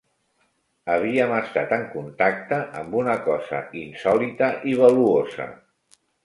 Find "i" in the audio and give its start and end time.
4.73-4.75